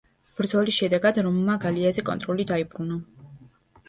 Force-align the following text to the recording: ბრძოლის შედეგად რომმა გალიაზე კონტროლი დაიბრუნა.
ბრძოლის 0.39 0.77
შედეგად 0.77 1.19
რომმა 1.27 1.57
გალიაზე 1.65 2.05
კონტროლი 2.07 2.47
დაიბრუნა. 2.53 2.99